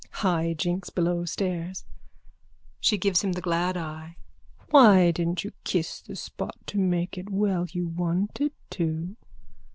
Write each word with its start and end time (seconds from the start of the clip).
_High 0.09 0.55
jinks 0.55 0.89
below 0.89 1.25
stairs. 1.25 1.85
(She 2.79 2.97
gives 2.97 3.23
him 3.23 3.33
the 3.33 3.39
glad 3.41 3.77
eye.) 3.77 4.17
Why 4.71 5.11
didn't 5.11 5.43
you 5.43 5.51
kiss 5.63 6.01
the 6.01 6.15
spot 6.15 6.55
to 6.65 6.79
make 6.79 7.19
it 7.19 7.29
well? 7.29 7.67
You 7.71 7.85
wanted 7.87 8.51
to. 8.71 9.15